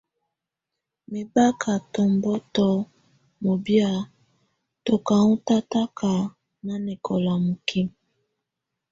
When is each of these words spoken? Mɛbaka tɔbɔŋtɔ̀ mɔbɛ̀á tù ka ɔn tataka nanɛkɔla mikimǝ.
Mɛbaka 1.11 1.71
tɔbɔŋtɔ̀ 1.93 2.71
mɔbɛ̀á 3.43 3.91
tù 4.83 4.93
ka 5.07 5.15
ɔn 5.27 5.33
tataka 5.47 6.11
nanɛkɔla 6.65 7.33
mikimǝ. 7.45 7.93